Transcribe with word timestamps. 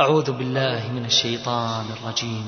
أعوذ 0.00 0.32
بالله 0.32 0.80
من 0.94 1.04
الشيطان 1.04 1.84
الرجيم. 2.00 2.44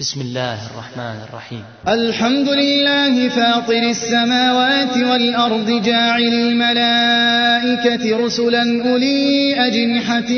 بسم 0.00 0.20
الله 0.20 0.54
الرحمن 0.54 1.22
الرحيم. 1.28 1.64
الحمد 1.88 2.48
لله 2.48 3.28
فاطر 3.28 3.90
السماوات 3.90 4.96
والأرض 4.96 5.82
جاعل 5.82 6.22
الملائكة 6.22 8.26
رسلا 8.26 8.90
أولي 8.90 9.54
أجنحة 9.66 10.30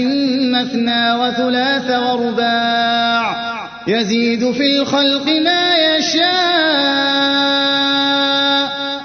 مثنى 0.52 1.12
وثلاث 1.12 1.90
ورباع. 1.90 3.50
يزيد 3.88 4.52
في 4.52 4.76
الخلق 4.76 5.26
ما 5.26 5.96
يشاء. 5.96 6.30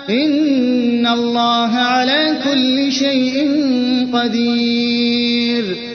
إن 0.10 1.08
الله 1.08 1.76
على 1.76 2.38
كل 2.44 2.92
شيء 2.92 3.50
قدير. 4.14 5.95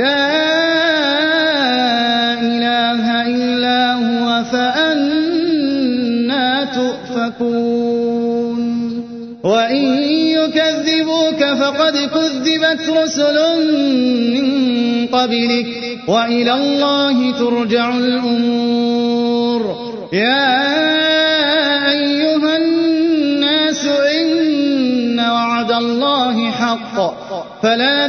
لا 0.00 0.32
إله 2.40 3.04
إلا 3.26 3.80
هو 3.94 4.44
فأنا 4.52 6.48
تؤفكون. 6.64 8.60
وإن 9.44 9.84
يكذبوك 10.36 11.40
فقد 11.60 11.96
كذبت 11.96 12.88
رسل 12.88 13.36
من 14.34 14.46
قبلك 15.06 15.66
وإلى 16.08 16.52
الله 16.54 17.38
ترجع 17.38 17.96
الأمور. 17.96 19.62
يا 20.12 20.70
أيها 21.90 22.56
الناس 22.56 23.84
إن 23.86 25.20
وعد 25.20 25.72
الله 25.72 26.50
حق. 26.50 26.96
فلا 27.62 28.08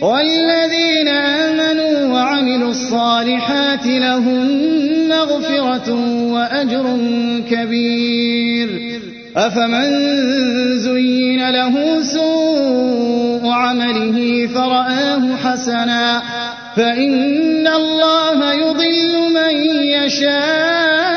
والذين 0.00 1.08
آمنوا 1.08 2.14
وعملوا 2.14 2.70
الصالحات 2.70 3.86
لهم 3.86 4.48
مغفرة 5.08 5.94
وأجر 6.32 6.98
كبير. 7.50 9.00
أفمن 9.36 9.88
زين 10.78 11.50
له 11.50 12.02
سوء 12.02 13.50
عمله 13.50 14.46
فرآه 14.46 15.36
حسنا. 15.36 16.22
فإن 16.76 17.66
الله 17.66 18.52
يضل 18.52 19.32
من 19.34 19.56
يشاء. 19.84 21.07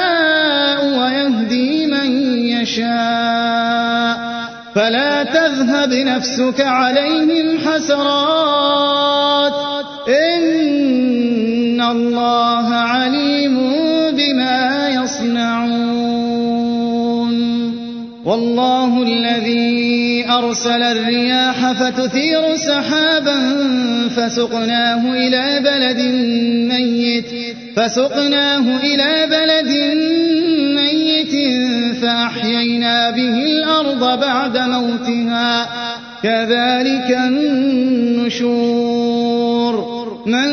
فلا 4.75 5.23
تذهب 5.23 5.93
نفسك 5.93 6.61
عليهم 6.61 7.57
حسرات 7.65 9.53
إن 10.07 11.81
الله 11.81 12.67
عليم 12.73 13.57
بما 14.11 14.89
يصنعون. 14.89 16.31
والله 18.25 19.03
الذي 19.03 20.25
أرسل 20.29 20.81
الرياح 20.81 21.71
فتثير 21.71 22.55
سحابا 22.55 23.39
فسقناه 24.15 25.13
إلى 25.13 25.59
بلد 25.63 25.99
ميت. 26.73 27.31
فسقناه 27.75 28.79
إلى 28.83 29.27
بلد 29.31 29.71
ميت. 30.75 31.35
فأحيينا 32.11 33.09
به 33.09 33.45
الأرض 33.45 34.19
بعد 34.19 34.57
موتها. 34.57 35.67
كذلك 36.23 37.17
النشور. 37.27 38.61
من 40.25 40.50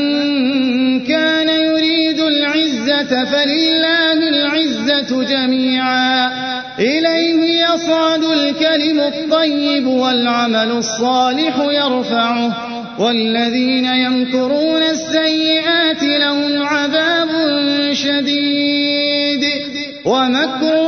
كان 1.00 1.48
يريد 1.48 2.20
العزة 2.20 3.24
فلله 3.24 4.28
العزة 4.28 5.24
جميعا. 5.24 6.30
إليه 6.78 7.64
يصعد 7.64 8.24
الكلم 8.24 9.00
الطيب 9.00 9.86
والعمل 9.86 10.70
الصالح 10.70 11.56
يرفعه. 11.58 12.52
والذين 13.00 13.84
يمكرون 13.84 14.82
السيئات 14.82 16.02
لهم 16.02 16.62
عذاب 16.62 17.28
شديد. 17.92 19.44
ومكر 20.04 20.88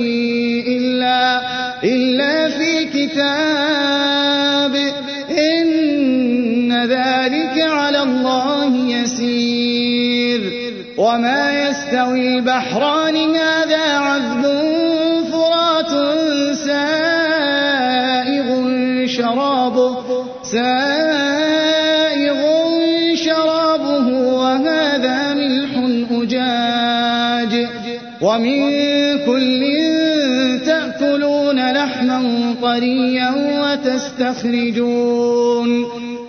يستوي 11.91 12.37
البحران 12.37 13.35
هذا 13.35 13.97
عذب 13.97 14.43
فرات 15.31 15.91
سائغ 16.55 18.47
شرابه 19.07 19.95
سائغ 20.43 22.41
شرابه 23.15 24.07
وهذا 24.07 25.33
ملح 25.33 25.71
أجاج. 26.11 27.67
ومن 28.21 28.59
كل 29.25 29.61
تأكلون 30.65 31.71
لحما 31.71 32.19
طريا 32.61 33.31
وتستخرجون. 33.63 34.91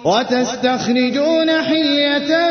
وتستخرجون 0.04 1.50
حلية 1.50 2.50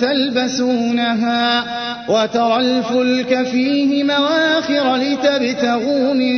تلبسونها 0.00 1.64
وترى 2.08 2.56
الفلك 2.56 3.42
فيه 3.42 4.04
مواخر 4.04 4.96
لتبتغوا 4.96 6.14
من 6.14 6.34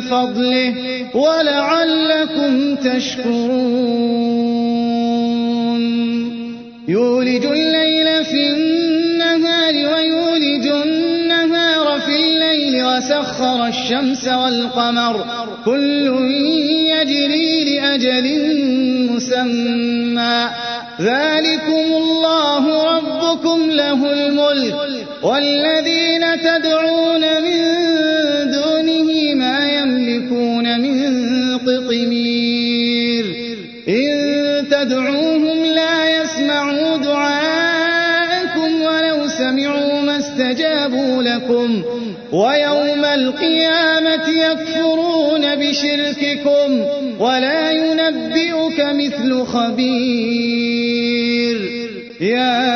فضله 0.00 0.74
ولعلكم 1.14 2.76
تشكرون. 2.76 4.22
يولج 6.88 7.44
الليل 7.44 8.24
في 8.24 8.48
النهار 8.52 9.74
ويولج 9.74 10.66
النهار 10.66 12.00
في 12.00 12.16
الليل 12.16 12.84
وسخر 12.84 13.66
الشمس 13.66 14.28
والقمر 14.28 15.41
كل 15.64 16.06
يجري 16.90 17.64
لأجل 17.64 18.26
مسمى. 19.10 20.48
ذلكم 21.00 21.86
الله 21.96 22.94
ربكم 22.96 23.70
له 23.70 24.12
الملك. 24.12 24.74
والذين 25.22 26.40
تدعون 26.40 27.20
من 27.42 27.60
دونه 28.50 29.34
ما 29.34 29.58
يملكون 29.68 30.80
من 30.80 31.02
قطمير. 31.58 33.24
إن 33.88 34.68
تدعوهم 34.70 35.64
لا 35.64 36.22
يسمعوا 36.22 36.96
دعاءكم 36.96 38.82
ولو 38.82 39.28
سمعوا 39.28 40.00
ما 40.00 40.18
استجابوا 40.18 41.22
لكم. 41.22 41.82
ويوم 42.32 43.04
القيامة 43.04 44.28
يكفرون 44.28 45.56
بشرككم 45.56 46.84
ولا 47.18 47.70
ينبئك 47.70 48.80
مثل 48.80 49.44
خبير. 49.44 51.02
يا 52.20 52.72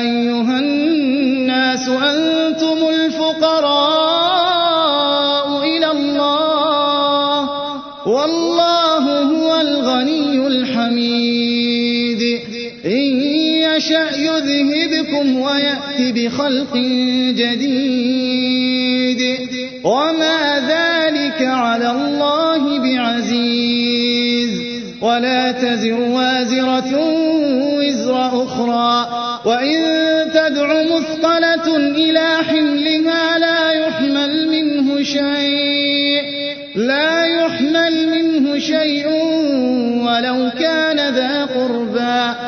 أيها 0.00 0.58
الناس 0.58 1.88
أنتم 1.88 2.88
الفقراء. 2.88 3.97
يذهبكم 15.18 15.40
ويأت 15.40 16.14
بخلق 16.14 16.76
جديد. 17.36 18.78
وما 19.84 20.58
ذلك 20.68 21.42
على 21.42 21.90
الله 21.90 22.78
بعزيز. 22.78 24.50
ولا 25.00 25.52
تزر 25.52 26.00
وازرة 26.00 26.98
وزر 27.78 28.44
أخرى. 28.44 29.08
وإن 29.44 29.84
تدع 30.34 30.82
مثقلة 30.82 31.76
إلى 31.76 32.36
حملها 32.48 33.38
لا 33.38 33.72
يحمل 33.72 34.48
منه 34.48 35.02
شيء. 35.02 36.22
لا 36.74 37.24
يحمل 37.24 38.08
منه 38.08 38.58
شيء 38.58 39.06
ولو 40.06 40.50
كان 40.60 41.14
ذا 41.14 41.44
قربى. 41.44 42.47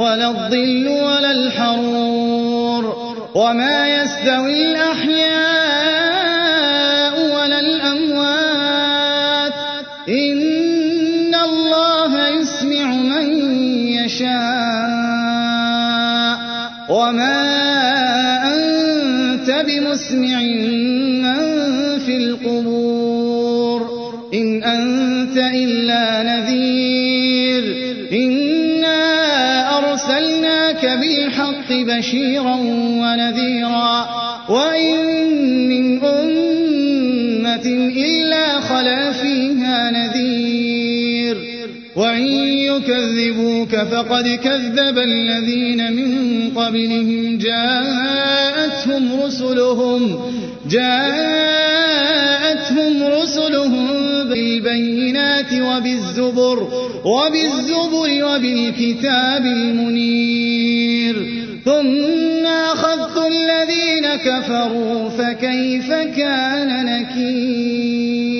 ولا 0.00 0.28
الظل 0.28 0.88
ولا 0.88 1.30
الحرور 1.30 2.84
وما 3.34 4.02
يستوي 4.02 4.64
الأحياء 4.70 5.14
ولا 7.34 7.60
الأموات. 7.60 9.52
إن 10.08 11.34
الله 11.34 12.28
يسمع 12.28 12.86
من 12.86 13.26
يشاء. 13.88 14.30
وما 16.88 17.38
أنت 18.56 19.50
بمسمع 19.66 20.40
من 21.22 21.36
في 21.98 22.16
القبور. 22.16 22.69
بالحق 31.70 31.98
بشيرا 31.98 32.56
ونذيرا. 33.00 34.08
وإن 34.48 34.96
من 35.68 36.04
أمة 36.04 37.66
إلا 37.96 38.60
خلا 38.60 39.12
فيها 39.12 39.90
نذير. 39.90 41.36
وإن 41.96 42.26
يكذبوك 42.58 43.76
فقد 43.76 44.38
كذب 44.44 44.98
الذين 44.98 45.92
من 45.92 46.50
قبلهم. 46.50 47.38
جاءتهم 47.38 49.20
رسلهم 49.20 50.20
جاءتهم 50.70 51.42
رسلهم 53.02 53.86
بالبينات 54.28 55.52
وبالزبر 55.52 56.68
وبالزبر 57.04 58.24
وبالكتاب 58.24 59.46
المنير. 59.46 61.39
ثم 61.64 62.46
أخذت 62.46 63.16
الذين 63.26 64.16
كفروا 64.16 65.08
فكيف 65.08 65.92
كان 65.92 66.86
نكير؟ 66.86 68.30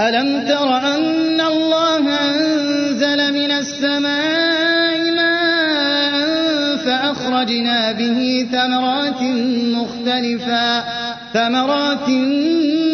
ألم 0.00 0.48
تر 0.48 0.76
أن 0.76 1.40
الله 1.40 2.18
أنزل 2.30 3.34
من 3.34 3.50
السماء 3.50 5.00
ماء 5.16 6.76
فأخرجنا 6.76 7.92
به 7.92 8.46
ثمرات 8.52 9.22
مختلفا 9.76 10.84
ثمرات 11.34 12.08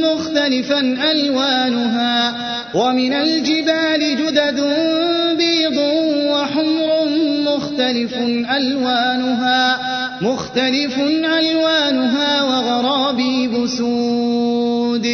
مختلفا 0.05 0.81
ألوانها 1.13 2.35
ومن 2.75 3.13
الجبال 3.13 4.17
جدد 4.17 4.61
مختلف 7.77 8.15
ألوانها 8.57 9.79
مختلف 10.21 10.99
ألوانها 11.39 12.43
وغرابيب 12.43 13.67
سود. 13.67 15.07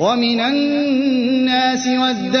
ومن 0.00 0.40
الناس 0.40 1.86
والدواب 1.86 2.38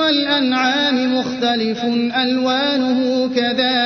والأنعام 0.00 1.18
مختلف 1.18 1.84
ألوانه 2.22 3.30
كذلك 3.36 3.85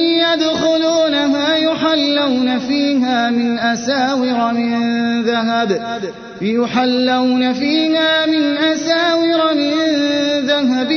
يدخلونها 0.33 1.55
يحلون 1.55 2.59
فيها 2.59 3.29
من 3.29 3.59
أساور 3.59 4.53
من 4.53 5.21
ذهب. 5.23 5.81
يحلون 6.41 7.53
فيها 7.53 8.25
من 8.25 8.57
أساور 8.57 9.53
من 9.53 9.71
ذهب 10.45 10.91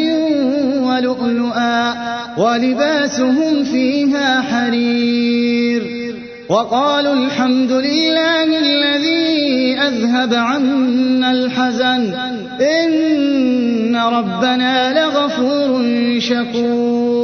ولؤلؤا 0.83 1.95
ولباسهم 2.39 3.65
فيها 3.65 4.41
حرير. 4.41 5.83
وقالوا 6.49 7.15
الحمد 7.15 7.73
لله 7.73 8.45
الذي 8.59 9.79
أذهب 9.81 10.35
عنا 10.35 11.31
الحزن. 11.33 12.15
إن 12.61 13.97
ربنا 13.97 15.01
لغفور 15.01 15.83
شكور. 16.19 17.24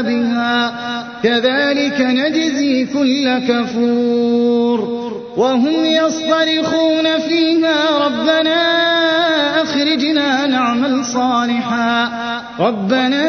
كذلك 1.23 2.01
نجزي 2.01 2.85
كل 2.85 3.39
كفور 3.47 5.01
وهم 5.37 5.85
يصطرخون 5.85 7.19
فيها 7.19 8.05
ربنا 8.05 8.61
أخرجنا 9.61 10.47
نعمل 10.47 11.05
صالحا 11.05 12.09
ربنا 12.59 13.25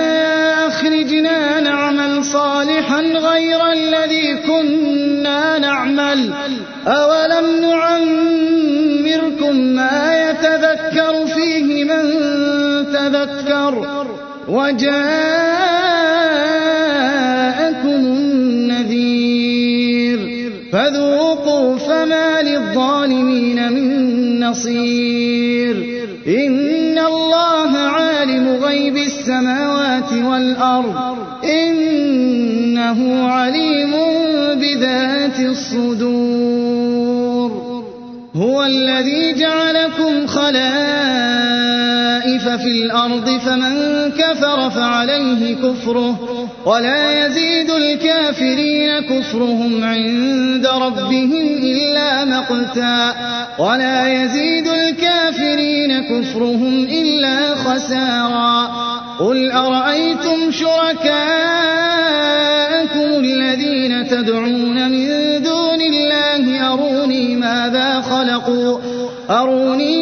أخرجنا 0.67 1.61
نعمل 1.61 2.25
صالحا 2.25 3.01
غير 3.01 3.73
الذي 3.73 4.37
كنا 4.37 5.59
نعمل 5.59 6.33
أولم 6.87 7.61
نعمركم 7.61 9.57
ما 9.57 10.31
يتذكر 10.31 11.27
فيه 11.27 11.85
من 11.85 12.13
تذكر 12.93 14.03
وجاءكم 14.49 15.42
من 24.53 24.59
نصير 24.59 25.77
إن 26.27 26.99
الله 26.99 27.79
عالم 27.79 28.65
غيب 28.65 28.97
السماوات 28.97 30.13
والأرض. 30.13 31.17
إنه 31.45 33.29
عليم 33.29 33.93
بذات 34.55 35.41
الصدور. 35.41 37.51
هو 38.37 38.65
الذي 38.65 39.33
جعلكم 39.33 40.27
في 42.57 42.69
الأرض 42.69 43.39
فمن 43.39 44.11
كفر 44.11 44.71
فعليه 44.71 45.55
كفره 45.55 46.49
ولا 46.67 47.27
يزيد 47.27 47.71
الكافرين 47.71 49.01
كفرهم 49.01 49.85
عند 49.85 50.67
ربهم 50.67 51.33
إلا 51.63 52.25
مقتا 52.25 53.15
ولا 53.59 54.09
يزيد 54.09 54.69
الكافرين 54.69 56.03
كفرهم 56.03 56.85
إلا 56.85 57.55
خسارا 57.55 58.67
قل 59.19 59.51
أرأيتم 59.51 60.51
شركاءكم 60.51 61.13
الذين 63.25 64.09
تدعون 64.09 64.91
من 64.91 65.09
دون 65.43 65.81
الله 65.81 66.73
أروني 66.73 67.37
ماذا 67.37 68.01
خلقوا 68.01 68.79
أروني 69.31 70.02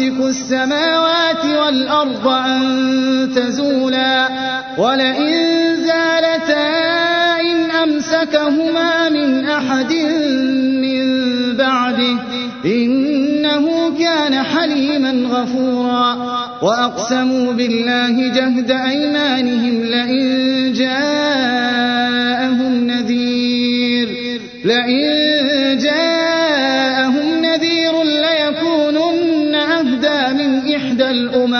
يمسك 0.00 0.20
السماوات 0.20 1.44
والأرض 1.44 2.28
أن 2.28 3.30
تزولا 3.34 4.28
ولئن 4.78 5.76
زالتا 5.76 7.40
إن 7.40 7.70
أمسكهما 7.70 9.08
من 9.08 9.44
أحد 9.44 9.92
من 10.82 11.06
بعده 11.56 12.18
إنه 12.64 13.98
كان 13.98 14.42
حليما 14.42 15.10
غفورا 15.10 16.16
وأقسموا 16.62 17.52
بالله 17.52 18.32
جهد 18.34 18.70
أيمانهم 18.70 19.82
لئن 19.82 20.72
جاءهم 20.72 22.06
نذير 22.86 24.08
لئن 24.64 25.43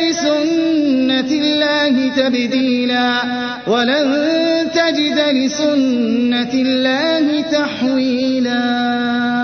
لسنة 0.00 1.30
الله 1.30 2.10
تبديلا 2.16 3.22
ولن 3.66 4.14
تجد 4.74 5.18
لسنة 5.18 6.54
الله 6.54 7.40
تحويلا. 7.40 9.43